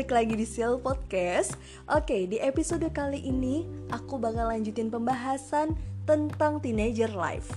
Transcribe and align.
balik 0.00 0.16
lagi 0.16 0.32
di 0.32 0.48
Seal 0.48 0.80
Podcast. 0.80 1.60
Oke, 1.84 2.24
di 2.24 2.40
episode 2.40 2.88
kali 2.88 3.20
ini 3.20 3.68
aku 3.92 4.16
bakal 4.16 4.48
lanjutin 4.48 4.88
pembahasan 4.88 5.76
tentang 6.08 6.56
teenager 6.56 7.12
life. 7.12 7.52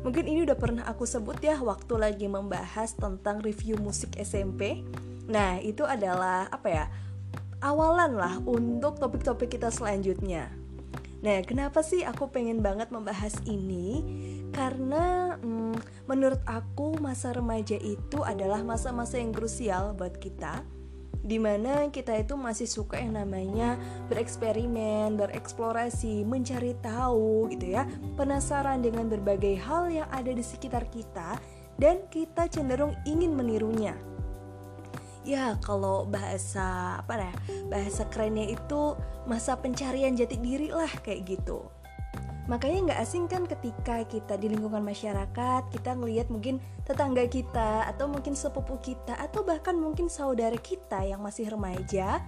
Mungkin 0.00 0.24
ini 0.24 0.48
udah 0.48 0.56
pernah 0.56 0.88
aku 0.88 1.04
sebut 1.04 1.36
ya 1.44 1.60
waktu 1.60 2.00
lagi 2.00 2.32
membahas 2.32 2.96
tentang 2.96 3.44
review 3.44 3.76
musik 3.76 4.16
SMP 4.16 4.88
Nah, 5.28 5.60
itu 5.60 5.84
adalah 5.84 6.48
apa 6.48 6.68
ya, 6.72 6.84
awalan 7.60 8.16
lah 8.16 8.40
untuk 8.48 8.96
topik-topik 8.96 9.60
kita 9.60 9.68
selanjutnya. 9.68 10.48
Nah, 11.20 11.44
kenapa 11.44 11.84
sih 11.84 12.08
aku 12.08 12.32
pengen 12.32 12.64
banget 12.64 12.88
membahas 12.88 13.36
ini? 13.44 14.00
Karena 14.48 15.36
hmm, 15.36 16.08
menurut 16.08 16.40
aku 16.48 16.96
masa 17.04 17.36
remaja 17.36 17.76
itu 17.76 18.24
adalah 18.24 18.64
masa-masa 18.64 19.20
yang 19.20 19.28
krusial 19.36 19.92
buat 19.92 20.16
kita 20.16 20.64
Di 21.20 21.38
mana 21.38 21.88
kita 21.92 22.16
itu 22.18 22.34
masih 22.34 22.66
suka 22.66 22.98
yang 22.98 23.14
namanya 23.14 23.78
bereksperimen, 24.10 25.14
bereksplorasi, 25.20 26.26
mencari 26.26 26.74
tahu 26.80 27.52
gitu 27.54 27.76
ya. 27.76 27.86
Penasaran 28.18 28.82
dengan 28.82 29.06
berbagai 29.06 29.60
hal 29.62 29.92
yang 29.92 30.08
ada 30.10 30.32
di 30.32 30.42
sekitar 30.42 30.88
kita 30.90 31.38
Dan 31.74 32.06
kita 32.06 32.46
cenderung 32.46 32.94
ingin 33.02 33.34
menirunya. 33.34 33.98
Ya 35.26 35.56
kalau 35.64 36.04
bahasa 36.04 37.00
apa 37.00 37.16
ya 37.16 37.34
bahasa 37.72 38.04
kerennya 38.12 38.54
itu 38.54 38.94
masa 39.24 39.56
pencarian 39.56 40.12
jati 40.12 40.36
diri 40.36 40.68
lah 40.68 40.92
kayak 41.00 41.24
gitu 41.24 41.64
makanya 42.44 42.92
nggak 42.92 43.00
asing 43.00 43.24
kan 43.24 43.48
ketika 43.48 44.04
kita 44.04 44.36
di 44.36 44.52
lingkungan 44.52 44.84
masyarakat 44.84 45.62
kita 45.72 45.96
ngelihat 45.96 46.28
mungkin 46.28 46.60
tetangga 46.84 47.24
kita 47.24 47.88
atau 47.88 48.04
mungkin 48.04 48.36
sepupu 48.36 48.76
kita 48.84 49.16
atau 49.16 49.40
bahkan 49.40 49.72
mungkin 49.72 50.12
saudara 50.12 50.56
kita 50.60 51.08
yang 51.08 51.24
masih 51.24 51.48
remaja 51.48 52.20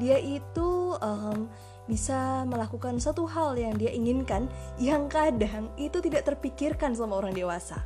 dia 0.00 0.18
itu 0.18 0.96
um, 0.98 1.46
bisa 1.84 2.46
melakukan 2.48 2.96
satu 3.02 3.26
hal 3.26 3.58
yang 3.58 3.76
dia 3.76 3.90
inginkan 3.92 4.48
yang 4.80 5.10
kadang 5.10 5.68
itu 5.76 5.98
tidak 6.00 6.24
terpikirkan 6.24 6.94
sama 6.96 7.18
orang 7.18 7.34
dewasa. 7.36 7.82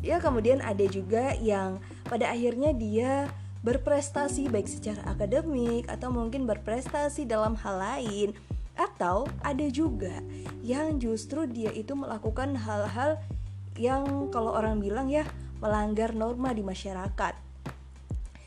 Ya 0.00 0.22
kemudian 0.22 0.62
ada 0.62 0.82
juga 0.86 1.34
yang 1.38 1.82
pada 2.06 2.30
akhirnya 2.30 2.70
dia 2.74 3.30
berprestasi 3.66 4.46
baik 4.46 4.70
secara 4.70 5.02
akademik 5.10 5.90
atau 5.90 6.14
mungkin 6.14 6.46
berprestasi 6.46 7.26
dalam 7.26 7.58
hal 7.58 7.76
lain 7.82 8.28
atau 8.76 9.24
ada 9.40 9.66
juga 9.72 10.20
yang 10.60 11.00
justru 11.00 11.48
dia 11.48 11.72
itu 11.72 11.96
melakukan 11.96 12.54
hal-hal 12.54 13.16
yang 13.76 14.28
kalau 14.28 14.52
orang 14.52 14.80
bilang 14.80 15.08
ya 15.08 15.24
melanggar 15.60 16.12
norma 16.12 16.52
di 16.52 16.60
masyarakat 16.60 17.34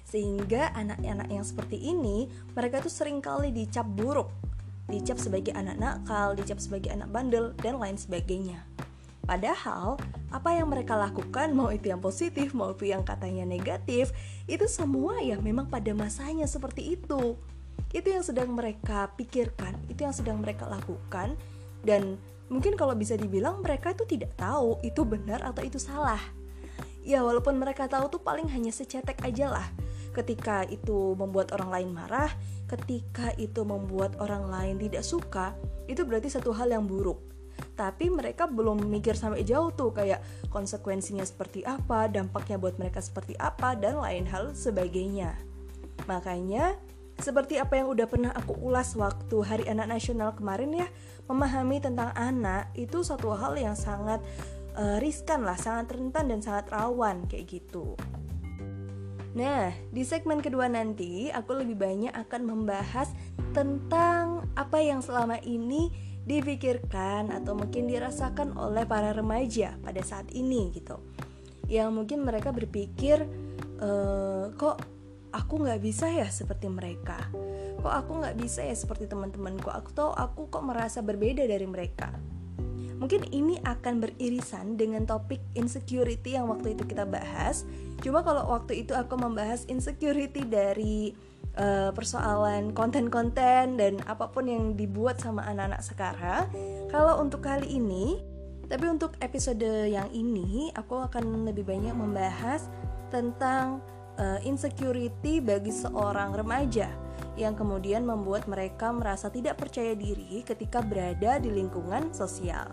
sehingga 0.09 0.73
anak-anak 0.73 1.29
yang 1.29 1.45
seperti 1.45 1.77
ini 1.77 2.29
mereka 2.57 2.81
tuh 2.81 2.93
sering 2.93 3.21
kali 3.21 3.53
dicap 3.53 3.85
buruk 3.85 4.29
dicap 4.89 5.21
sebagai 5.21 5.53
anak 5.53 5.77
nakal, 5.77 6.33
dicap 6.33 6.57
sebagai 6.57 6.89
anak 6.89 7.13
bandel 7.13 7.53
dan 7.61 7.77
lain 7.77 7.95
sebagainya. 7.95 8.65
Padahal 9.29 10.01
apa 10.33 10.57
yang 10.57 10.73
mereka 10.73 10.97
lakukan 10.97 11.53
mau 11.53 11.69
itu 11.69 11.93
yang 11.93 12.01
positif 12.01 12.57
mau 12.57 12.73
itu 12.73 12.89
yang 12.89 13.05
katanya 13.05 13.45
negatif 13.45 14.09
itu 14.49 14.65
semua 14.65 15.21
ya 15.21 15.37
memang 15.37 15.69
pada 15.69 15.93
masanya 15.93 16.49
seperti 16.49 16.97
itu. 16.97 17.37
Itu 17.89 18.13
yang 18.13 18.21
sedang 18.21 18.53
mereka 18.53 19.09
pikirkan, 19.17 19.73
itu 19.89 20.05
yang 20.05 20.13
sedang 20.13 20.37
mereka 20.41 20.69
lakukan 20.69 21.33
dan 21.81 22.19
mungkin 22.51 22.77
kalau 22.77 22.93
bisa 22.93 23.17
dibilang 23.17 23.61
mereka 23.65 23.93
itu 23.93 24.05
tidak 24.05 24.35
tahu 24.37 24.77
itu 24.85 25.01
benar 25.05 25.41
atau 25.41 25.65
itu 25.65 25.81
salah. 25.81 26.21
Ya 27.01 27.25
walaupun 27.25 27.57
mereka 27.57 27.89
tahu 27.89 28.11
tuh 28.11 28.21
paling 28.21 28.45
hanya 28.51 28.69
secetek 28.69 29.23
aja 29.25 29.49
lah 29.49 29.67
ketika 30.13 30.65
itu 30.65 31.13
membuat 31.17 31.53
orang 31.53 31.69
lain 31.69 31.89
marah, 31.93 32.29
ketika 32.65 33.33
itu 33.37 33.61
membuat 33.61 34.17
orang 34.17 34.49
lain 34.49 34.75
tidak 34.81 35.05
suka, 35.05 35.53
itu 35.85 36.01
berarti 36.01 36.33
satu 36.33 36.49
hal 36.53 36.73
yang 36.73 36.85
buruk 36.85 37.29
tapi 37.75 38.11
mereka 38.11 38.47
belum 38.47 38.87
mikir 38.87 39.15
sampai 39.15 39.47
jauh 39.47 39.71
tuh 39.71 39.95
kayak 39.95 40.19
konsekuensinya 40.51 41.23
seperti 41.23 41.63
apa, 41.63 42.11
dampaknya 42.11 42.59
buat 42.59 42.75
mereka 42.75 42.99
seperti 42.99 43.39
apa 43.39 43.75
dan 43.75 43.99
lain 43.99 44.27
hal 44.27 44.51
sebagainya. 44.51 45.35
Makanya 46.07 46.75
seperti 47.19 47.59
apa 47.59 47.79
yang 47.79 47.87
udah 47.91 48.07
pernah 48.07 48.31
aku 48.33 48.55
ulas 48.59 48.95
waktu 48.95 49.37
Hari 49.43 49.65
Anak 49.67 49.91
Nasional 49.91 50.33
kemarin 50.33 50.71
ya, 50.73 50.87
memahami 51.27 51.83
tentang 51.83 52.15
anak 52.15 52.71
itu 52.73 53.03
satu 53.03 53.35
hal 53.35 53.59
yang 53.59 53.75
sangat 53.75 54.23
uh, 54.75 54.97
riskan 55.03 55.43
lah, 55.43 55.59
sangat 55.59 55.95
rentan 55.95 56.31
dan 56.31 56.39
sangat 56.39 56.71
rawan 56.71 57.27
kayak 57.27 57.59
gitu. 57.59 57.99
Nah, 59.37 59.69
di 59.93 60.01
segmen 60.01 60.41
kedua 60.41 60.65
nanti 60.65 61.29
aku 61.29 61.61
lebih 61.61 61.77
banyak 61.77 62.11
akan 62.11 62.41
membahas 62.49 63.13
tentang 63.53 64.49
apa 64.57 64.81
yang 64.81 65.05
selama 65.05 65.37
ini 65.45 65.93
dipikirkan 66.25 67.33
atau 67.33 67.57
mungkin 67.57 67.89
dirasakan 67.89 68.57
oleh 68.57 68.85
para 68.85 69.13
remaja 69.13 69.77
pada 69.81 70.01
saat 70.05 70.29
ini 70.33 70.69
gitu 70.73 70.99
yang 71.69 71.93
mungkin 71.93 72.25
mereka 72.25 72.49
berpikir 72.49 73.23
e, 73.77 73.89
kok 74.57 74.81
aku 75.33 75.65
nggak 75.65 75.81
bisa 75.81 76.09
ya 76.09 76.27
seperti 76.29 76.67
mereka. 76.69 77.17
Kok 77.79 77.93
aku 77.93 78.11
nggak 78.23 78.35
bisa 78.37 78.65
ya 78.65 78.75
seperti 78.75 79.07
teman-temanku? 79.07 79.69
Aku 79.71 79.89
tahu 79.93 80.11
aku 80.11 80.51
kok 80.51 80.65
merasa 80.65 80.99
berbeda 80.99 81.45
dari 81.47 81.65
mereka. 81.65 82.11
Mungkin 82.99 83.31
ini 83.31 83.55
akan 83.63 84.03
beririsan 84.03 84.75
dengan 84.75 85.07
topik 85.07 85.39
insecurity 85.55 86.35
yang 86.35 86.51
waktu 86.51 86.75
itu 86.75 86.83
kita 86.83 87.07
bahas. 87.07 87.63
Cuma 88.03 88.27
kalau 88.27 88.51
waktu 88.51 88.83
itu 88.83 88.91
aku 88.91 89.15
membahas 89.15 89.63
insecurity 89.71 90.43
dari 90.43 91.15
uh, 91.55 91.95
persoalan 91.95 92.75
konten-konten 92.75 93.79
dan 93.79 94.03
apa 94.03 94.27
pun 94.27 94.51
yang 94.51 94.75
dibuat 94.75 95.23
sama 95.23 95.47
anak-anak 95.47 95.79
sekarang. 95.79 96.43
Kalau 96.91 97.23
untuk 97.23 97.39
kali 97.39 97.79
ini, 97.79 98.19
tapi 98.67 98.85
untuk 98.91 99.15
episode 99.23 99.87
yang 99.87 100.11
ini 100.11 100.67
aku 100.75 100.99
akan 100.99 101.47
lebih 101.47 101.63
banyak 101.63 101.95
membahas 101.95 102.67
tentang 103.09 103.79
uh, 104.19 104.39
insecurity 104.43 105.39
bagi 105.39 105.71
seorang 105.71 106.35
remaja 106.35 106.91
yang 107.39 107.55
kemudian 107.55 108.03
membuat 108.03 108.45
mereka 108.51 108.91
merasa 108.91 109.31
tidak 109.31 109.55
percaya 109.55 109.95
diri 109.95 110.43
ketika 110.43 110.83
berada 110.83 111.39
di 111.39 111.47
lingkungan 111.49 112.11
sosial. 112.11 112.67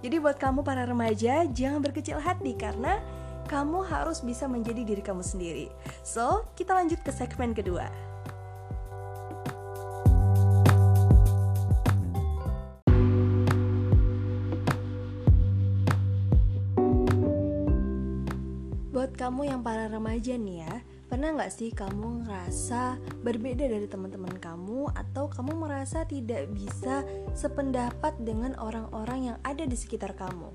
Jadi 0.00 0.22
buat 0.22 0.38
kamu 0.38 0.62
para 0.62 0.86
remaja 0.86 1.42
jangan 1.50 1.82
berkecil 1.82 2.22
hati 2.22 2.54
karena 2.54 3.02
kamu 3.50 3.82
harus 3.86 4.22
bisa 4.22 4.46
menjadi 4.50 4.82
diri 4.82 5.02
kamu 5.02 5.22
sendiri. 5.22 5.70
So, 6.02 6.46
kita 6.58 6.74
lanjut 6.74 7.02
ke 7.02 7.14
segmen 7.14 7.54
kedua. 7.54 7.86
Kamu 19.16 19.48
yang 19.48 19.64
para 19.64 19.88
remaja 19.88 20.36
nih 20.36 20.68
ya, 20.68 20.74
pernah 21.08 21.32
nggak 21.32 21.48
sih 21.48 21.72
kamu 21.72 22.28
ngerasa 22.28 23.00
berbeda 23.24 23.64
dari 23.64 23.88
teman-teman 23.88 24.36
kamu 24.36 24.92
atau 24.92 25.32
kamu 25.32 25.56
merasa 25.56 26.04
tidak 26.04 26.52
bisa 26.52 27.00
sependapat 27.32 28.12
dengan 28.20 28.52
orang-orang 28.60 29.32
yang 29.32 29.38
ada 29.40 29.64
di 29.64 29.72
sekitar 29.72 30.12
kamu? 30.12 30.52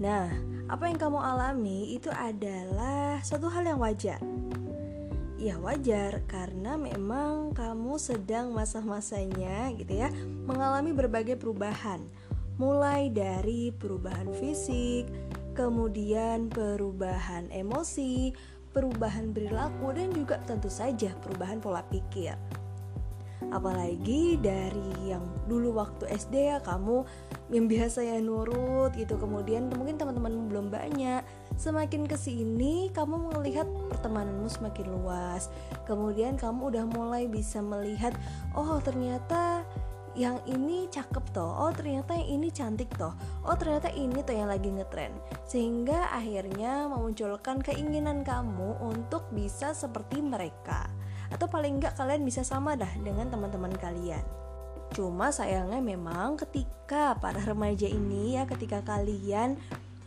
Nah, 0.00 0.28
apa 0.68 0.92
yang 0.92 1.00
kamu 1.00 1.16
alami 1.16 1.96
itu 1.96 2.12
adalah 2.12 3.24
suatu 3.24 3.48
hal 3.48 3.64
yang 3.64 3.80
wajar. 3.80 4.20
Ya 5.40 5.56
wajar 5.56 6.20
karena 6.28 6.76
memang 6.76 7.56
kamu 7.56 7.96
sedang 7.96 8.52
masa-masanya 8.52 9.72
gitu 9.72 9.96
ya 9.96 10.12
mengalami 10.44 10.92
berbagai 10.92 11.40
perubahan 11.40 12.04
mulai 12.60 13.08
dari 13.08 13.72
perubahan 13.72 14.28
fisik, 14.36 15.08
kemudian 15.60 16.48
perubahan 16.48 17.52
emosi, 17.52 18.32
perubahan 18.72 19.36
perilaku, 19.36 19.92
dan 19.92 20.08
juga 20.16 20.40
tentu 20.48 20.72
saja 20.72 21.12
perubahan 21.20 21.60
pola 21.60 21.84
pikir. 21.84 22.32
Apalagi 23.48 24.36
dari 24.36 25.10
yang 25.10 25.24
dulu 25.48 25.80
waktu 25.80 26.06
SD 26.12 26.52
ya 26.52 26.58
kamu 26.60 27.02
yang 27.48 27.66
biasa 27.66 28.04
ya 28.04 28.20
nurut 28.20 28.92
gitu 28.94 29.16
Kemudian 29.16 29.72
mungkin 29.72 29.96
teman-teman 29.96 30.46
belum 30.52 30.68
banyak 30.68 31.24
Semakin 31.56 32.04
ke 32.04 32.20
sini 32.20 32.92
kamu 32.92 33.32
melihat 33.32 33.64
pertemananmu 33.90 34.44
semakin 34.44 34.92
luas 34.92 35.48
Kemudian 35.88 36.36
kamu 36.36 36.68
udah 36.68 36.84
mulai 36.92 37.26
bisa 37.26 37.64
melihat 37.64 38.12
Oh 38.52 38.76
ternyata 38.84 39.64
yang 40.18 40.42
ini 40.50 40.90
cakep 40.90 41.22
toh 41.30 41.66
oh 41.66 41.70
ternyata 41.70 42.18
yang 42.18 42.40
ini 42.42 42.48
cantik 42.50 42.90
toh 42.98 43.14
oh 43.46 43.54
ternyata 43.54 43.90
ini 43.94 44.20
tuh 44.26 44.34
yang 44.34 44.50
lagi 44.50 44.68
ngetren 44.70 45.14
sehingga 45.50 46.14
akhirnya 46.14 46.86
memunculkan 46.86 47.58
keinginan 47.58 48.22
kamu 48.22 48.78
untuk 48.78 49.26
bisa 49.34 49.74
seperti 49.74 50.22
mereka. 50.22 50.86
Atau 51.30 51.50
paling 51.50 51.82
enggak 51.82 51.98
kalian 51.98 52.22
bisa 52.22 52.46
sama 52.46 52.78
dah 52.78 52.90
dengan 53.02 53.30
teman-teman 53.30 53.74
kalian. 53.74 54.22
Cuma 54.94 55.30
sayangnya 55.30 55.78
memang 55.78 56.34
ketika 56.38 57.14
para 57.18 57.38
remaja 57.46 57.86
ini 57.86 58.34
ya 58.38 58.46
ketika 58.46 58.82
kalian 58.82 59.54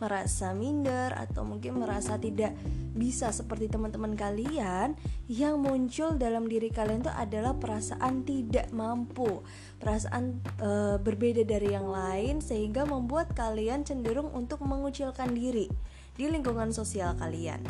merasa 0.02 0.50
minder 0.52 1.14
atau 1.14 1.46
mungkin 1.46 1.78
merasa 1.78 2.18
tidak 2.18 2.54
bisa 2.94 3.30
seperti 3.34 3.70
teman-teman 3.70 4.14
kalian 4.14 4.94
yang 5.26 5.58
muncul 5.58 6.14
dalam 6.14 6.46
diri 6.46 6.70
kalian 6.70 7.02
itu 7.02 7.12
adalah 7.14 7.54
perasaan 7.58 8.22
tidak 8.22 8.70
mampu, 8.70 9.42
perasaan 9.82 10.38
e, 10.62 10.70
berbeda 11.02 11.42
dari 11.42 11.74
yang 11.74 11.90
lain 11.90 12.38
sehingga 12.38 12.86
membuat 12.86 13.34
kalian 13.34 13.82
cenderung 13.82 14.30
untuk 14.34 14.62
mengucilkan 14.62 15.34
diri 15.34 15.66
di 16.14 16.30
lingkungan 16.30 16.70
sosial 16.70 17.18
kalian. 17.18 17.62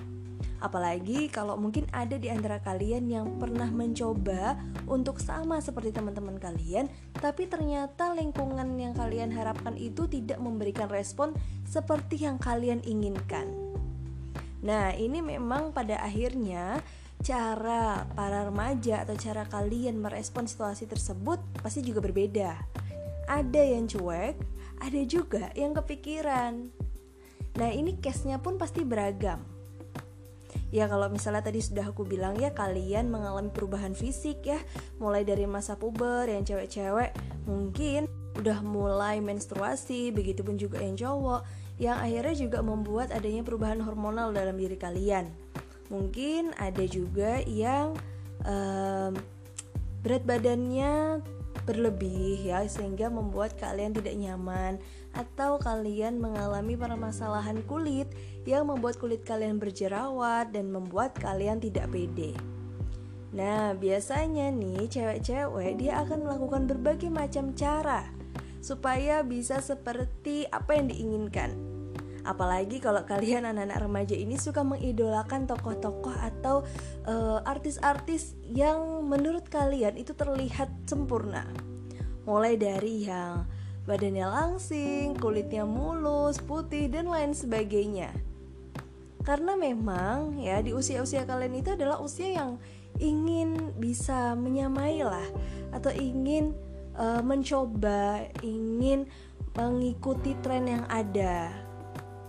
Apalagi 0.62 1.28
kalau 1.28 1.58
mungkin 1.58 1.84
ada 1.90 2.14
di 2.14 2.30
antara 2.30 2.62
kalian 2.62 3.10
yang 3.10 3.26
pernah 3.36 3.66
mencoba 3.68 4.56
untuk 4.86 5.18
sama 5.18 5.58
seperti 5.58 5.90
teman-teman 5.90 6.38
kalian, 6.38 6.86
tapi 7.18 7.50
ternyata 7.50 8.14
lingkungan 8.14 8.78
yang 8.78 8.94
kalian 8.94 9.34
harapkan 9.34 9.74
itu 9.74 10.06
tidak 10.06 10.38
memberikan 10.38 10.86
respon 10.86 11.34
seperti 11.66 12.22
yang 12.24 12.38
kalian 12.38 12.80
inginkan. 12.86 13.50
Nah, 14.64 14.96
ini 14.96 15.20
memang 15.20 15.76
pada 15.76 16.00
akhirnya 16.00 16.80
cara 17.20 18.08
para 18.16 18.48
remaja 18.48 19.04
atau 19.04 19.16
cara 19.16 19.44
kalian 19.44 20.00
merespon 20.00 20.48
situasi 20.48 20.88
tersebut 20.88 21.40
pasti 21.60 21.84
juga 21.84 22.00
berbeda. 22.00 22.56
Ada 23.28 23.62
yang 23.76 23.84
cuek, 23.88 24.36
ada 24.80 25.00
juga 25.04 25.52
yang 25.52 25.76
kepikiran. 25.76 26.72
Nah, 27.54 27.70
ini 27.70 28.00
case-nya 28.00 28.40
pun 28.40 28.56
pasti 28.56 28.80
beragam 28.82 29.53
ya 30.74 30.90
kalau 30.90 31.10
misalnya 31.10 31.42
tadi 31.44 31.62
sudah 31.62 31.90
aku 31.90 32.06
bilang 32.06 32.34
ya 32.38 32.50
kalian 32.52 33.08
mengalami 33.08 33.50
perubahan 33.50 33.92
fisik 33.92 34.44
ya. 34.46 34.58
Mulai 34.98 35.22
dari 35.22 35.46
masa 35.46 35.78
puber 35.78 36.26
yang 36.26 36.42
cewek-cewek 36.42 37.14
mungkin 37.48 38.06
udah 38.34 38.58
mulai 38.66 39.22
menstruasi 39.22 40.10
begitupun 40.10 40.58
juga 40.58 40.82
yang 40.82 40.98
cowok 40.98 41.46
yang 41.78 41.98
akhirnya 41.98 42.34
juga 42.38 42.58
membuat 42.62 43.10
adanya 43.10 43.42
perubahan 43.42 43.82
hormonal 43.82 44.30
dalam 44.30 44.54
diri 44.54 44.78
kalian. 44.78 45.26
Mungkin 45.90 46.54
ada 46.56 46.84
juga 46.86 47.42
yang 47.44 47.98
um, 48.46 49.12
berat 50.06 50.22
badannya 50.22 51.18
berlebih 51.64 52.40
ya 52.40 52.62
sehingga 52.68 53.08
membuat 53.08 53.56
kalian 53.56 53.96
tidak 53.96 54.14
nyaman 54.14 54.76
atau 55.16 55.56
kalian 55.56 56.20
mengalami 56.20 56.76
permasalahan 56.76 57.64
kulit 57.64 58.08
yang 58.44 58.68
membuat 58.68 59.00
kulit 59.00 59.24
kalian 59.24 59.56
berjerawat 59.56 60.52
dan 60.52 60.68
membuat 60.68 61.16
kalian 61.16 61.58
tidak 61.58 61.88
pede. 61.88 62.36
Nah, 63.34 63.74
biasanya 63.74 64.54
nih 64.54 64.86
cewek-cewek 64.86 65.80
dia 65.80 66.04
akan 66.06 66.22
melakukan 66.22 66.70
berbagai 66.70 67.10
macam 67.10 67.50
cara 67.58 68.06
supaya 68.62 69.20
bisa 69.26 69.58
seperti 69.58 70.46
apa 70.52 70.78
yang 70.78 70.86
diinginkan. 70.86 71.50
Apalagi 72.24 72.80
kalau 72.80 73.04
kalian 73.04 73.44
anak-anak 73.44 73.84
remaja 73.84 74.16
ini 74.16 74.40
suka 74.40 74.64
mengidolakan 74.64 75.44
tokoh-tokoh 75.44 76.16
atau 76.16 76.64
uh, 77.04 77.44
artis-artis 77.44 78.32
yang 78.48 79.04
menurut 79.04 79.44
kalian 79.52 80.00
itu 80.00 80.16
terlihat 80.16 80.72
sempurna. 80.88 81.44
Mulai 82.24 82.56
dari 82.56 83.04
yang 83.04 83.44
badannya 83.84 84.24
langsing, 84.24 85.12
kulitnya 85.20 85.68
mulus, 85.68 86.40
putih, 86.40 86.88
dan 86.88 87.12
lain 87.12 87.36
sebagainya. 87.36 88.08
Karena 89.24 89.56
memang 89.56 90.40
ya 90.40 90.60
di 90.64 90.72
usia-usia 90.72 91.28
kalian 91.28 91.60
itu 91.60 91.76
adalah 91.76 92.00
usia 92.00 92.28
yang 92.32 92.56
ingin 93.00 93.76
bisa 93.76 94.32
menyamai 94.32 95.04
lah 95.04 95.24
atau 95.76 95.92
ingin 95.92 96.56
uh, 96.96 97.20
mencoba, 97.20 98.28
ingin 98.40 99.08
mengikuti 99.56 100.36
tren 100.40 100.68
yang 100.68 100.84
ada. 100.88 101.63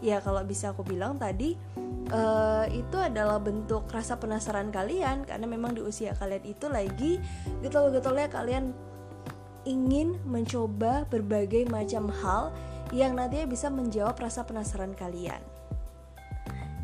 Ya 0.03 0.19
kalau 0.19 0.43
bisa 0.43 0.75
aku 0.75 0.83
bilang 0.83 1.15
tadi 1.15 1.55
uh, 2.11 2.67
itu 2.67 2.97
adalah 2.99 3.39
bentuk 3.39 3.87
rasa 3.89 4.19
penasaran 4.19 4.69
kalian 4.69 5.23
karena 5.23 5.47
memang 5.47 5.73
di 5.73 5.81
usia 5.81 6.13
kalian 6.13 6.43
itu 6.43 6.65
lagi 6.67 7.17
getol-getolnya 7.63 8.27
kalian 8.27 8.75
ingin 9.65 10.21
mencoba 10.27 11.09
berbagai 11.09 11.65
macam 11.71 12.11
hal 12.11 12.53
yang 12.93 13.17
nantinya 13.17 13.49
bisa 13.49 13.67
menjawab 13.73 14.13
rasa 14.21 14.45
penasaran 14.45 14.93
kalian. 14.93 15.41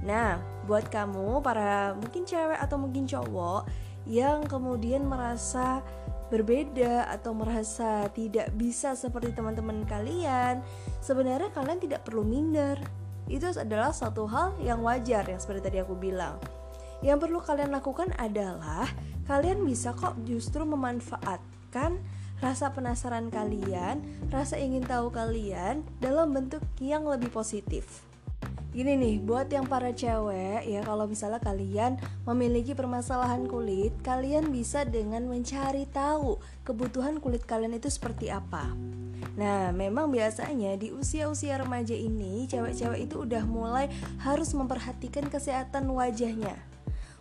Nah, 0.02 0.42
buat 0.66 0.90
kamu 0.90 1.46
para 1.46 1.94
mungkin 1.94 2.26
cewek 2.26 2.58
atau 2.58 2.82
mungkin 2.82 3.06
cowok 3.06 3.70
yang 4.10 4.42
kemudian 4.50 5.06
merasa 5.06 5.86
berbeda 6.34 7.12
atau 7.12 7.38
merasa 7.38 8.10
tidak 8.16 8.50
bisa 8.58 8.98
seperti 8.98 9.36
teman-teman 9.36 9.86
kalian, 9.86 10.64
sebenarnya 11.04 11.54
kalian 11.54 11.78
tidak 11.78 12.02
perlu 12.08 12.26
minder. 12.26 12.82
Itu 13.32 13.48
adalah 13.56 13.96
satu 13.96 14.28
hal 14.28 14.60
yang 14.60 14.84
wajar 14.84 15.24
yang 15.24 15.40
seperti 15.40 15.72
tadi 15.72 15.78
aku 15.80 15.96
bilang. 15.96 16.36
Yang 17.00 17.18
perlu 17.24 17.40
kalian 17.40 17.72
lakukan 17.72 18.12
adalah 18.20 18.86
kalian 19.26 19.64
bisa 19.64 19.96
kok 19.96 20.20
justru 20.28 20.68
memanfaatkan 20.68 22.04
rasa 22.44 22.76
penasaran 22.76 23.32
kalian, 23.32 24.04
rasa 24.28 24.60
ingin 24.60 24.84
tahu 24.84 25.14
kalian 25.14 25.88
dalam 26.04 26.36
bentuk 26.36 26.62
yang 26.84 27.08
lebih 27.08 27.32
positif. 27.32 28.04
Gini 28.72 28.96
nih, 28.96 29.20
buat 29.20 29.52
yang 29.52 29.68
para 29.68 29.92
cewek 29.92 30.64
ya, 30.64 30.80
kalau 30.84 31.04
misalnya 31.04 31.44
kalian 31.44 32.00
memiliki 32.24 32.72
permasalahan 32.72 33.44
kulit, 33.44 33.92
kalian 34.00 34.48
bisa 34.48 34.88
dengan 34.88 35.28
mencari 35.28 35.84
tahu 35.92 36.40
kebutuhan 36.64 37.20
kulit 37.20 37.44
kalian 37.44 37.76
itu 37.76 37.92
seperti 37.92 38.32
apa. 38.32 38.72
Nah, 39.40 39.72
memang 39.72 40.12
biasanya 40.12 40.76
di 40.76 40.92
usia-usia 40.92 41.56
remaja 41.60 41.96
ini, 41.96 42.46
cewek-cewek 42.52 43.10
itu 43.10 43.24
udah 43.24 43.44
mulai 43.48 43.88
harus 44.22 44.52
memperhatikan 44.52 45.32
kesehatan 45.32 45.88
wajahnya. 45.92 46.60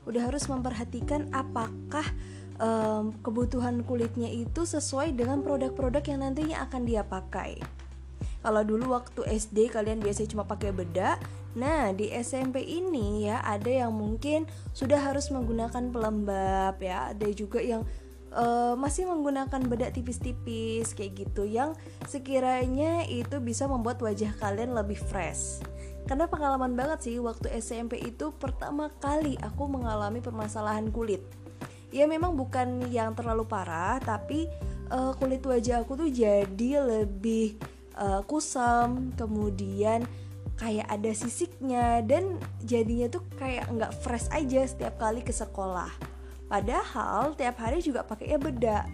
Udah 0.09 0.27
harus 0.33 0.49
memperhatikan 0.51 1.31
apakah 1.31 2.05
um, 2.61 3.15
kebutuhan 3.25 3.83
kulitnya 3.87 4.29
itu 4.29 4.67
sesuai 4.67 5.17
dengan 5.17 5.41
produk-produk 5.41 6.05
yang 6.05 6.21
nantinya 6.27 6.67
akan 6.69 6.83
dia 6.85 7.03
pakai. 7.03 7.59
Kalau 8.41 8.65
dulu 8.65 8.97
waktu 8.97 9.21
SD 9.37 9.69
kalian 9.69 10.01
biasanya 10.01 10.33
cuma 10.33 10.45
pakai 10.49 10.73
bedak, 10.73 11.21
nah 11.53 11.93
di 11.93 12.09
SMP 12.09 12.65
ini 12.65 13.29
ya 13.29 13.45
ada 13.45 13.69
yang 13.69 13.93
mungkin 13.93 14.49
sudah 14.73 14.97
harus 14.97 15.29
menggunakan 15.29 15.93
pelembab 15.93 16.81
ya, 16.81 17.13
ada 17.13 17.29
juga 17.37 17.61
yang 17.61 17.85
uh, 18.35 18.75
masih 18.79 19.07
menggunakan 19.07 19.61
bedak 19.67 19.95
tipis-tipis 19.95 20.95
kayak 20.95 21.27
gitu 21.27 21.47
yang 21.47 21.75
sekiranya 22.07 23.07
itu 23.07 23.39
bisa 23.39 23.67
membuat 23.71 24.03
wajah 24.03 24.35
kalian 24.39 24.75
lebih 24.75 24.99
fresh. 24.99 25.63
Karena 26.09 26.27
pengalaman 26.27 26.75
banget 26.75 27.07
sih 27.07 27.17
waktu 27.23 27.53
SMP 27.61 28.03
itu 28.03 28.35
pertama 28.35 28.91
kali 28.99 29.39
aku 29.39 29.71
mengalami 29.71 30.19
permasalahan 30.19 30.91
kulit 30.91 31.23
ya 31.91 32.07
memang 32.07 32.39
bukan 32.39 32.87
yang 32.89 33.13
terlalu 33.19 33.45
parah 33.47 33.99
tapi 33.99 34.47
uh, 34.95 35.13
kulit 35.19 35.43
wajah 35.43 35.83
aku 35.83 36.07
tuh 36.07 36.11
jadi 36.11 36.83
lebih 36.83 37.59
uh, 37.99 38.23
kusam 38.25 39.11
kemudian 39.19 40.07
kayak 40.55 40.87
ada 40.87 41.11
sisiknya 41.11 42.05
dan 42.07 42.39
jadinya 42.63 43.11
tuh 43.11 43.27
kayak 43.37 43.67
nggak 43.75 43.93
fresh 44.03 44.31
aja 44.31 44.63
setiap 44.67 45.03
kali 45.03 45.25
ke 45.25 45.35
sekolah 45.35 45.91
padahal 46.51 47.39
tiap 47.39 47.63
hari 47.63 47.79
juga 47.79 48.03
pakainya 48.03 48.43
bedak 48.43 48.85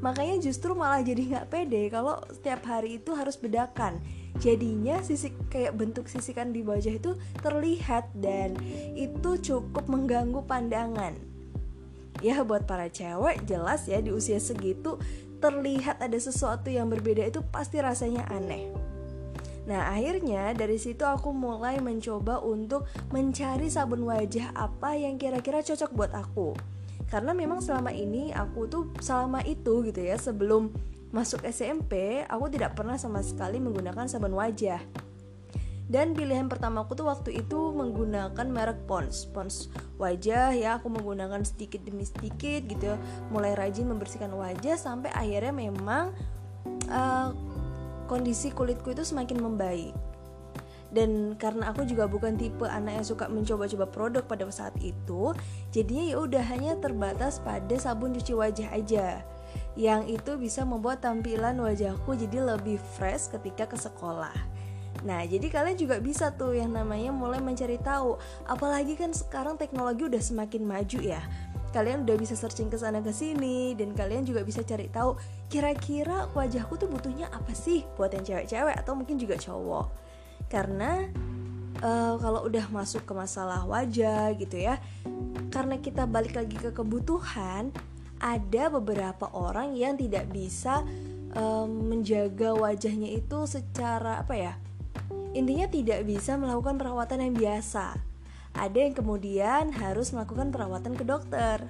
makanya 0.00 0.40
justru 0.40 0.72
malah 0.72 1.04
jadi 1.04 1.22
nggak 1.36 1.48
pede 1.52 1.92
kalau 1.92 2.20
setiap 2.32 2.64
hari 2.64 2.96
itu 3.00 3.12
harus 3.12 3.36
bedakan 3.36 4.00
jadinya 4.40 4.98
sisik 5.04 5.36
kayak 5.52 5.76
bentuk 5.76 6.08
sisikan 6.10 6.50
di 6.50 6.64
wajah 6.64 6.96
itu 6.96 7.14
terlihat 7.44 8.08
dan 8.18 8.56
itu 8.96 9.38
cukup 9.38 9.86
mengganggu 9.86 10.42
pandangan 10.44 11.14
ya 12.24 12.40
buat 12.42 12.64
para 12.64 12.88
cewek 12.88 13.44
jelas 13.44 13.84
ya 13.84 14.00
di 14.00 14.10
usia 14.10 14.40
segitu 14.40 14.96
terlihat 15.44 16.00
ada 16.00 16.16
sesuatu 16.16 16.72
yang 16.72 16.88
berbeda 16.88 17.28
itu 17.28 17.44
pasti 17.52 17.76
rasanya 17.76 18.24
aneh. 18.32 18.72
Nah, 19.68 19.92
akhirnya 19.92 20.56
dari 20.56 20.80
situ 20.80 21.04
aku 21.04 21.36
mulai 21.36 21.80
mencoba 21.84 22.40
untuk 22.40 22.88
mencari 23.12 23.68
sabun 23.68 24.08
wajah 24.08 24.56
apa 24.56 24.96
yang 24.96 25.20
kira-kira 25.20 25.60
cocok 25.60 25.90
buat 25.92 26.12
aku. 26.16 26.56
Karena 27.14 27.30
memang 27.30 27.62
selama 27.62 27.94
ini 27.94 28.34
aku 28.34 28.66
tuh 28.66 28.90
selama 28.98 29.38
itu 29.46 29.86
gitu 29.86 30.02
ya, 30.02 30.18
sebelum 30.18 30.74
masuk 31.14 31.46
SMP, 31.46 32.26
aku 32.26 32.50
tidak 32.50 32.74
pernah 32.74 32.98
sama 32.98 33.22
sekali 33.22 33.62
menggunakan 33.62 34.10
sabun 34.10 34.34
wajah. 34.34 34.82
Dan 35.86 36.10
pilihan 36.10 36.50
pertama 36.50 36.82
aku 36.82 36.98
tuh 36.98 37.06
waktu 37.06 37.38
itu 37.38 37.70
menggunakan 37.70 38.46
merek 38.50 38.82
Pons. 38.90 39.30
Pons 39.30 39.70
wajah 39.94 40.50
ya 40.58 40.82
aku 40.82 40.90
menggunakan 40.90 41.46
sedikit 41.46 41.86
demi 41.86 42.02
sedikit 42.02 42.66
gitu 42.66 42.90
ya. 42.90 42.96
Mulai 43.30 43.54
rajin 43.54 43.86
membersihkan 43.86 44.34
wajah 44.34 44.74
sampai 44.74 45.14
akhirnya 45.14 45.54
memang 45.54 46.10
uh, 46.90 47.30
kondisi 48.10 48.50
kulitku 48.50 48.90
itu 48.90 49.06
semakin 49.06 49.38
membaik 49.38 49.94
dan 50.94 51.34
karena 51.34 51.74
aku 51.74 51.82
juga 51.84 52.06
bukan 52.06 52.38
tipe 52.38 52.64
anak 52.64 53.02
yang 53.02 53.06
suka 53.06 53.26
mencoba-coba 53.26 53.90
produk 53.90 54.22
pada 54.22 54.46
saat 54.48 54.72
itu 54.78 55.34
jadinya 55.74 56.04
ya 56.06 56.16
udah 56.22 56.44
hanya 56.54 56.78
terbatas 56.78 57.42
pada 57.42 57.74
sabun 57.76 58.14
cuci 58.14 58.32
wajah 58.32 58.70
aja 58.70 59.26
yang 59.74 60.06
itu 60.06 60.38
bisa 60.38 60.62
membuat 60.62 61.02
tampilan 61.02 61.58
wajahku 61.58 62.14
jadi 62.14 62.54
lebih 62.54 62.78
fresh 62.94 63.28
ketika 63.34 63.66
ke 63.66 63.74
sekolah 63.74 64.54
Nah, 65.04 65.20
jadi 65.26 65.50
kalian 65.52 65.76
juga 65.76 66.00
bisa 66.00 66.32
tuh 66.32 66.56
yang 66.56 66.72
namanya 66.72 67.12
mulai 67.12 67.42
mencari 67.42 67.76
tahu. 67.76 68.16
Apalagi 68.48 68.96
kan 68.96 69.12
sekarang 69.12 69.60
teknologi 69.60 70.08
udah 70.08 70.22
semakin 70.22 70.64
maju 70.64 70.98
ya. 71.02 71.20
Kalian 71.76 72.06
udah 72.06 72.16
bisa 72.16 72.38
searching 72.38 72.70
ke 72.70 72.78
sana 72.78 73.02
ke 73.02 73.10
sini 73.10 73.74
dan 73.74 73.92
kalian 73.92 74.22
juga 74.22 74.46
bisa 74.46 74.62
cari 74.62 74.86
tahu 74.86 75.18
kira-kira 75.50 76.30
wajahku 76.30 76.78
tuh 76.78 76.86
butuhnya 76.86 77.26
apa 77.34 77.50
sih 77.50 77.82
buat 77.98 78.14
yang 78.14 78.22
cewek-cewek 78.22 78.78
atau 78.78 78.94
mungkin 78.94 79.18
juga 79.18 79.34
cowok. 79.34 80.03
Karena 80.54 81.10
uh, 81.82 82.14
kalau 82.22 82.46
udah 82.46 82.70
masuk 82.70 83.02
ke 83.02 83.12
masalah 83.18 83.66
wajah 83.66 84.30
gitu 84.38 84.54
ya. 84.54 84.78
Karena 85.50 85.82
kita 85.82 86.06
balik 86.06 86.38
lagi 86.38 86.54
ke 86.54 86.70
kebutuhan, 86.70 87.74
ada 88.22 88.70
beberapa 88.70 89.26
orang 89.34 89.74
yang 89.74 89.98
tidak 89.98 90.30
bisa 90.30 90.86
um, 91.34 91.90
menjaga 91.90 92.54
wajahnya 92.54 93.18
itu 93.18 93.50
secara 93.50 94.22
apa 94.22 94.34
ya 94.38 94.54
intinya 95.34 95.66
tidak 95.66 96.06
bisa 96.06 96.38
melakukan 96.38 96.78
perawatan 96.78 97.18
yang 97.28 97.34
biasa. 97.34 97.98
Ada 98.54 98.78
yang 98.86 98.94
kemudian 98.94 99.74
harus 99.74 100.14
melakukan 100.14 100.54
perawatan 100.54 100.94
ke 100.94 101.02
dokter. 101.02 101.66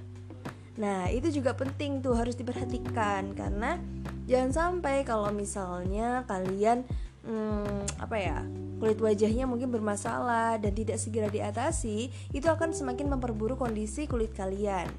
Nah, 0.76 1.08
itu 1.08 1.32
juga 1.32 1.56
penting 1.56 2.04
tuh 2.04 2.12
harus 2.12 2.36
diperhatikan 2.36 3.32
karena 3.32 3.80
jangan 4.28 4.52
sampai 4.52 5.00
kalau 5.08 5.32
misalnya 5.32 6.28
kalian 6.28 6.84
hmm, 7.24 7.98
apa 8.00 8.16
ya 8.20 8.38
kulit 8.84 9.00
wajahnya 9.00 9.48
mungkin 9.48 9.72
bermasalah 9.72 10.60
dan 10.60 10.76
tidak 10.76 11.00
segera 11.00 11.32
diatasi, 11.32 12.12
itu 12.36 12.46
akan 12.46 12.76
semakin 12.76 13.16
memperburuk 13.16 13.64
kondisi 13.64 14.04
kulit 14.04 14.36
kalian. 14.36 14.90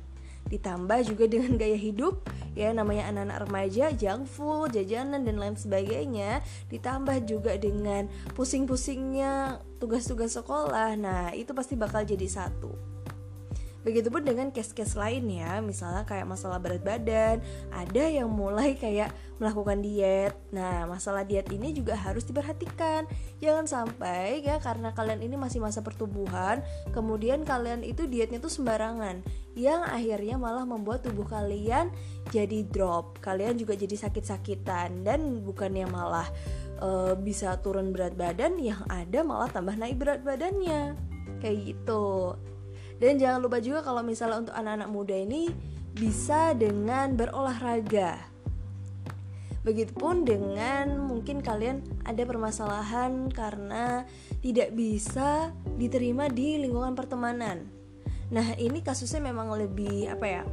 Ditambah 0.45 1.05
juga 1.09 1.25
dengan 1.25 1.57
gaya 1.57 1.77
hidup 1.77 2.25
ya 2.53 2.69
namanya 2.69 3.09
anak-anak 3.09 3.37
remaja 3.49 3.85
junk 3.93 4.29
food 4.29 4.77
jajanan 4.77 5.25
dan 5.25 5.41
lain 5.41 5.57
sebagainya. 5.57 6.41
Ditambah 6.69 7.25
juga 7.25 7.57
dengan 7.57 8.05
pusing-pusingnya 8.37 9.61
tugas-tugas 9.81 10.37
sekolah. 10.37 10.93
Nah 10.97 11.33
itu 11.33 11.53
pasti 11.53 11.73
bakal 11.73 12.05
jadi 12.05 12.25
satu 12.29 12.94
Begitupun 13.85 14.25
dengan 14.25 14.49
case-case 14.49 14.97
lain 14.97 15.29
ya, 15.29 15.61
misalnya 15.61 16.09
kayak 16.09 16.25
masalah 16.25 16.57
berat 16.57 16.81
badan, 16.81 17.37
ada 17.69 18.03
yang 18.09 18.33
mulai 18.33 18.73
kayak 18.73 19.13
melakukan 19.37 19.85
diet. 19.85 20.33
Nah, 20.49 20.89
masalah 20.89 21.21
diet 21.21 21.45
ini 21.53 21.69
juga 21.69 21.93
harus 21.93 22.25
diperhatikan. 22.25 23.05
Jangan 23.37 23.69
sampai 23.69 24.41
ya 24.41 24.57
karena 24.57 24.89
kalian 24.89 25.21
ini 25.21 25.37
masih 25.37 25.61
masa 25.61 25.85
pertumbuhan, 25.85 26.65
kemudian 26.97 27.45
kalian 27.45 27.85
itu 27.85 28.09
dietnya 28.09 28.41
tuh 28.41 28.49
sembarangan 28.49 29.21
yang 29.53 29.85
akhirnya 29.85 30.35
malah 30.35 30.65
membuat 30.65 31.05
tubuh 31.05 31.29
kalian 31.29 31.93
jadi 32.33 32.65
drop. 32.65 33.21
Kalian 33.21 33.55
juga 33.61 33.77
jadi 33.77 33.93
sakit-sakitan 33.95 35.05
dan 35.05 35.45
bukannya 35.45 35.85
malah 35.87 36.27
e, 36.81 37.13
bisa 37.21 37.55
turun 37.61 37.93
berat 37.93 38.17
badan, 38.17 38.57
yang 38.57 38.81
ada 38.89 39.21
malah 39.21 39.47
tambah 39.47 39.77
naik 39.77 40.01
berat 40.01 40.25
badannya. 40.25 40.97
Kayak 41.39 41.57
gitu. 41.69 42.33
Dan 42.99 43.19
jangan 43.19 43.43
lupa 43.43 43.59
juga 43.59 43.83
kalau 43.83 44.01
misalnya 44.01 44.47
untuk 44.47 44.55
anak-anak 44.55 44.89
muda 44.89 45.15
ini 45.15 45.51
bisa 45.95 46.51
dengan 46.55 47.15
berolahraga. 47.15 48.19
Begitupun 49.65 50.27
dengan 50.29 51.01
mungkin 51.01 51.41
kalian 51.41 51.81
ada 52.05 52.21
permasalahan 52.21 53.33
karena 53.33 54.05
tidak 54.45 54.77
bisa 54.77 55.49
diterima 55.75 56.29
di 56.29 56.61
lingkungan 56.61 56.93
pertemanan. 56.93 57.65
Nah, 58.29 58.53
ini 58.61 58.85
kasusnya 58.85 59.25
memang 59.25 59.49
lebih 59.57 60.05
apa 60.13 60.25
ya? 60.25 60.43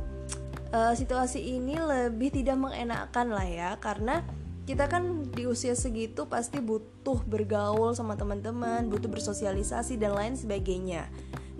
Uh, 0.72 0.96
situasi 0.96 1.60
ini 1.60 1.76
lebih 1.76 2.32
tidak 2.32 2.56
mengenakan 2.56 3.36
lah 3.36 3.44
ya 3.44 3.70
karena 3.76 4.24
kita 4.64 4.88
kan 4.88 5.28
di 5.28 5.44
usia 5.44 5.76
segitu 5.76 6.24
pasti 6.24 6.62
butuh 6.62 7.20
bergaul 7.28 7.92
sama 7.92 8.16
teman-teman, 8.16 8.88
butuh 8.88 9.10
bersosialisasi 9.12 10.00
dan 10.00 10.16
lain 10.16 10.34
sebagainya. 10.38 11.10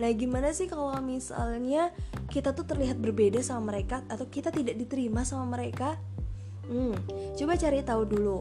Nah, 0.00 0.08
gimana 0.16 0.56
sih 0.56 0.70
kalau 0.70 0.92
misalnya 1.04 1.92
kita 2.32 2.56
tuh 2.56 2.64
terlihat 2.64 2.96
berbeda 2.96 3.44
sama 3.44 3.74
mereka 3.76 4.00
atau 4.08 4.24
kita 4.24 4.48
tidak 4.48 4.80
diterima 4.80 5.20
sama 5.26 5.52
mereka? 5.52 6.00
Hmm, 6.64 6.96
coba 7.36 7.58
cari 7.58 7.84
tahu 7.84 8.02
dulu. 8.08 8.38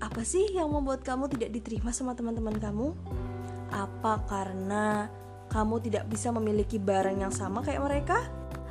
Apa 0.00 0.22
sih 0.22 0.54
yang 0.54 0.70
membuat 0.70 1.02
kamu 1.02 1.26
tidak 1.34 1.50
diterima 1.50 1.90
sama 1.90 2.14
teman-teman 2.14 2.56
kamu? 2.56 2.94
Apa 3.74 4.22
karena 4.30 5.10
kamu 5.50 5.82
tidak 5.82 6.06
bisa 6.06 6.30
memiliki 6.30 6.78
barang 6.78 7.18
yang 7.18 7.34
sama 7.34 7.60
kayak 7.66 7.82
mereka? 7.82 8.18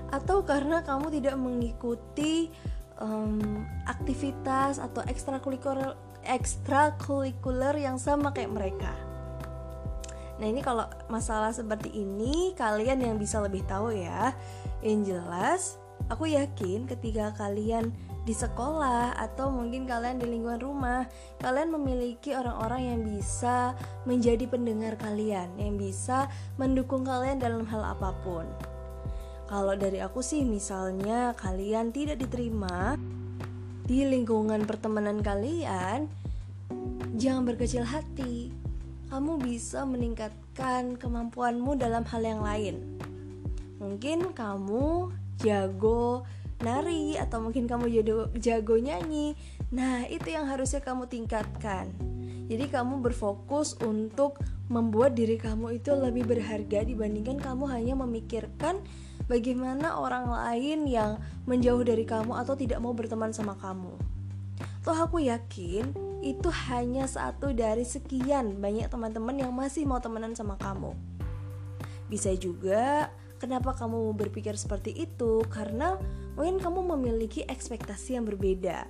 Atau 0.10 0.41
karena 0.48 0.82
kamu 0.82 1.12
tidak 1.20 1.36
mengikuti 1.38 2.50
um, 2.98 3.62
aktivitas 3.86 4.79
atau 4.79 5.03
ekstrakurikuler 5.06 5.94
ekstrakurikuler 6.24 7.75
yang 7.77 8.00
sama 8.00 8.32
kayak 8.32 8.56
mereka? 8.56 9.09
Nah 10.39 10.48
ini 10.48 10.63
kalau 10.63 10.88
masalah 11.12 11.51
seperti 11.51 11.91
ini 11.91 12.55
kalian 12.55 13.03
yang 13.03 13.15
bisa 13.19 13.43
lebih 13.43 13.67
tahu 13.67 13.91
ya. 13.91 14.31
Yang 14.79 15.00
jelas 15.12 15.62
aku 16.08 16.31
yakin 16.31 16.88
ketika 16.88 17.36
kalian 17.36 17.91
di 18.24 18.31
sekolah 18.31 19.19
atau 19.19 19.51
mungkin 19.51 19.84
kalian 19.84 20.22
di 20.22 20.27
lingkungan 20.29 20.62
rumah 20.62 21.01
Kalian 21.39 21.72
memiliki 21.74 22.36
orang-orang 22.36 22.81
yang 22.93 23.01
bisa 23.01 23.74
menjadi 24.03 24.46
pendengar 24.46 25.00
kalian 25.00 25.50
Yang 25.55 25.75
bisa 25.79 26.29
mendukung 26.60 27.08
kalian 27.08 27.41
dalam 27.41 27.65
hal 27.67 27.84
apa 27.84 28.15
pun. 28.24 28.46
Kalau 29.50 29.74
dari 29.74 29.98
aku 30.00 30.22
sih 30.22 30.46
misalnya 30.46 31.34
kalian 31.34 31.89
tidak 31.89 32.22
diterima 32.22 32.96
di 33.89 34.05
lingkungan 34.05 34.63
pertemanan 34.63 35.19
kalian 35.25 36.05
Jangan 37.17 37.43
berkecil 37.50 37.81
hati 37.84 38.59
kamu 39.10 39.42
bisa 39.42 39.84
meningkatkan 39.89 40.96
kemampuanmu 40.96 41.75
dalam 41.75 42.06
hal 42.06 42.22
yang 42.22 42.42
lain. 42.46 43.01
Mungkin 43.82 44.38
kamu 44.38 45.10
jago 45.42 46.24
nari 46.60 47.16
atau 47.16 47.39
mungkin 47.39 47.66
kamu 47.66 47.89
jago, 48.38 48.75
nyanyi. 48.78 49.34
Nah, 49.72 50.06
itu 50.06 50.30
yang 50.36 50.46
harusnya 50.46 50.84
kamu 50.84 51.08
tingkatkan. 51.08 51.89
Jadi 52.50 52.66
kamu 52.68 53.00
berfokus 53.00 53.78
untuk 53.82 54.42
membuat 54.70 55.18
diri 55.18 55.38
kamu 55.38 55.82
itu 55.82 55.94
lebih 55.94 56.25
berharga 56.30 56.86
dibandingkan 56.86 57.38
kamu 57.42 57.66
hanya 57.70 57.94
memikirkan 57.98 58.82
bagaimana 59.30 59.98
orang 59.98 60.30
lain 60.30 60.89
yang 60.89 61.22
menjauh 61.46 61.82
dari 61.86 62.06
kamu 62.06 62.34
atau 62.38 62.58
tidak 62.58 62.82
mau 62.82 62.94
berteman 62.94 63.34
sama 63.34 63.54
kamu. 63.58 63.94
Toh 64.82 64.98
aku 64.98 65.22
yakin 65.22 66.09
itu 66.20 66.52
hanya 66.72 67.08
satu 67.08 67.56
dari 67.56 67.88
sekian 67.88 68.60
banyak 68.60 68.92
teman-teman 68.92 69.40
yang 69.40 69.52
masih 69.56 69.88
mau 69.88 70.04
temenan 70.04 70.36
sama 70.36 70.60
kamu. 70.60 70.92
Bisa 72.12 72.36
juga 72.36 73.08
kenapa 73.40 73.72
kamu 73.78 74.12
berpikir 74.20 74.60
seperti 74.60 74.92
itu 74.92 75.46
karena 75.48 75.96
mungkin 76.36 76.60
kamu 76.60 76.96
memiliki 76.96 77.48
ekspektasi 77.48 78.20
yang 78.20 78.28
berbeda. 78.28 78.84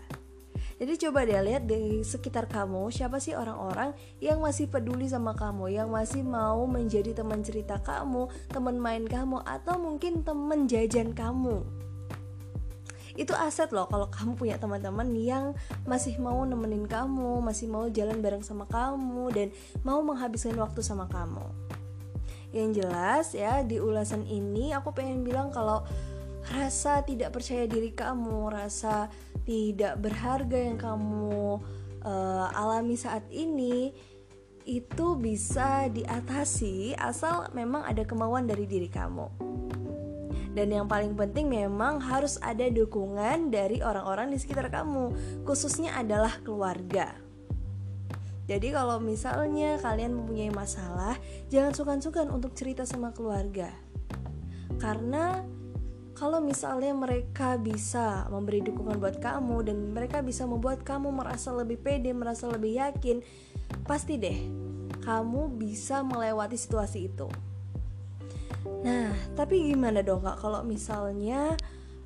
Jadi 0.80 0.96
coba 0.96 1.28
deh 1.28 1.44
lihat 1.44 1.68
di 1.68 2.00
sekitar 2.08 2.48
kamu 2.48 2.88
siapa 2.88 3.20
sih 3.20 3.36
orang-orang 3.36 3.92
yang 4.24 4.40
masih 4.40 4.72
peduli 4.72 5.12
sama 5.12 5.36
kamu, 5.36 5.76
yang 5.76 5.92
masih 5.92 6.24
mau 6.24 6.64
menjadi 6.64 7.12
teman 7.12 7.44
cerita 7.44 7.84
kamu, 7.84 8.32
teman 8.48 8.80
main 8.80 9.04
kamu, 9.04 9.44
atau 9.44 9.76
mungkin 9.76 10.24
teman 10.24 10.72
jajan 10.72 11.12
kamu 11.12 11.79
itu 13.20 13.36
aset 13.36 13.68
loh 13.76 13.84
kalau 13.92 14.08
kamu 14.08 14.40
punya 14.40 14.56
teman-teman 14.56 15.12
yang 15.20 15.46
masih 15.84 16.16
mau 16.24 16.40
nemenin 16.48 16.88
kamu 16.88 17.44
masih 17.44 17.68
mau 17.68 17.92
jalan 17.92 18.24
bareng 18.24 18.40
sama 18.40 18.64
kamu 18.72 19.28
dan 19.36 19.48
mau 19.84 20.00
menghabiskan 20.00 20.56
waktu 20.56 20.80
sama 20.80 21.04
kamu 21.12 21.44
yang 22.56 22.72
jelas 22.72 23.36
ya 23.36 23.62
di 23.62 23.78
ulasan 23.78 24.24
ini 24.24 24.72
aku 24.72 24.96
pengen 24.96 25.28
bilang 25.28 25.52
kalau 25.52 25.84
rasa 26.48 27.04
tidak 27.04 27.36
percaya 27.36 27.68
diri 27.68 27.92
kamu 27.92 28.50
rasa 28.50 29.12
tidak 29.44 30.00
berharga 30.00 30.58
yang 30.58 30.80
kamu 30.80 31.60
uh, 32.08 32.48
alami 32.56 32.96
saat 32.96 33.28
ini 33.30 33.92
itu 34.70 35.18
bisa 35.18 35.90
diatasi 35.90 36.94
asal 36.94 37.50
memang 37.58 37.82
ada 37.90 38.06
kemauan 38.06 38.46
dari 38.46 38.70
diri 38.70 38.86
kamu. 38.86 39.49
Dan 40.60 40.76
yang 40.76 40.92
paling 40.92 41.16
penting 41.16 41.48
memang 41.48 42.04
harus 42.04 42.36
ada 42.44 42.68
dukungan 42.68 43.48
dari 43.48 43.80
orang-orang 43.80 44.36
di 44.36 44.44
sekitar 44.44 44.68
kamu, 44.68 45.16
khususnya 45.48 45.96
adalah 45.96 46.36
keluarga. 46.44 47.16
Jadi 48.44 48.76
kalau 48.76 49.00
misalnya 49.00 49.80
kalian 49.80 50.20
mempunyai 50.20 50.52
masalah, 50.52 51.16
jangan 51.48 51.72
sungkan-sungkan 51.72 52.28
untuk 52.28 52.52
cerita 52.60 52.84
sama 52.84 53.16
keluarga. 53.16 53.72
Karena 54.84 55.48
kalau 56.12 56.44
misalnya 56.44 56.92
mereka 56.92 57.56
bisa 57.56 58.28
memberi 58.28 58.60
dukungan 58.60 59.00
buat 59.00 59.24
kamu 59.24 59.64
dan 59.64 59.96
mereka 59.96 60.20
bisa 60.20 60.44
membuat 60.44 60.84
kamu 60.84 61.08
merasa 61.08 61.56
lebih 61.56 61.80
pede, 61.80 62.12
merasa 62.12 62.52
lebih 62.52 62.84
yakin, 62.84 63.24
pasti 63.88 64.20
deh 64.20 64.36
kamu 65.08 65.56
bisa 65.56 66.04
melewati 66.04 66.60
situasi 66.60 67.08
itu. 67.08 67.32
Nah, 68.86 69.12
tapi 69.36 69.72
gimana 69.72 70.04
dong 70.04 70.24
kak 70.24 70.40
kalau 70.40 70.64
misalnya 70.64 71.56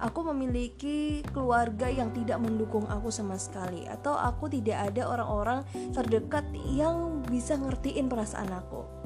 aku 0.02 0.26
memiliki 0.34 1.24
keluarga 1.32 1.88
yang 1.88 2.12
tidak 2.12 2.42
mendukung 2.42 2.84
aku 2.90 3.14
sama 3.14 3.40
sekali 3.40 3.86
atau 3.88 4.18
aku 4.18 4.50
tidak 4.50 4.92
ada 4.92 5.08
orang-orang 5.08 5.62
terdekat 5.96 6.44
yang 6.74 7.24
bisa 7.30 7.56
ngertiin 7.56 8.12
perasaan 8.12 8.52
aku 8.52 9.04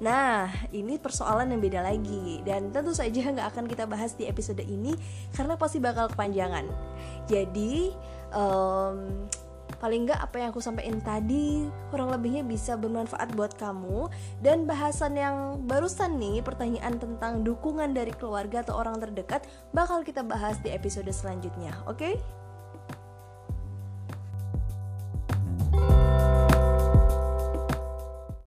Nah, 0.00 0.48
ini 0.72 0.96
persoalan 0.96 1.52
yang 1.52 1.60
beda 1.60 1.80
lagi 1.84 2.40
dan 2.42 2.72
tentu 2.72 2.96
saja 2.96 3.28
nggak 3.28 3.48
akan 3.54 3.64
kita 3.68 3.84
bahas 3.84 4.16
di 4.16 4.24
episode 4.26 4.64
ini 4.64 4.96
karena 5.36 5.60
pasti 5.60 5.78
bakal 5.82 6.08
kepanjangan. 6.12 6.66
Jadi, 7.28 7.92
um, 8.32 9.28
paling 9.78 10.06
nggak 10.10 10.20
apa 10.20 10.36
yang 10.42 10.48
aku 10.50 10.62
sampaikan 10.62 10.98
tadi 11.02 11.66
kurang 11.90 12.10
lebihnya 12.10 12.42
bisa 12.46 12.74
bermanfaat 12.74 13.34
buat 13.34 13.54
kamu 13.58 14.10
dan 14.42 14.66
bahasan 14.66 15.14
yang 15.14 15.36
barusan 15.66 16.18
nih 16.18 16.42
pertanyaan 16.42 16.98
tentang 16.98 17.42
dukungan 17.46 17.94
dari 17.94 18.10
keluarga 18.14 18.62
atau 18.66 18.78
orang 18.78 18.98
terdekat 18.98 19.46
bakal 19.70 20.02
kita 20.02 20.22
bahas 20.22 20.58
di 20.62 20.70
episode 20.74 21.10
selanjutnya 21.10 21.74
oke 21.86 21.98
okay? 21.98 22.14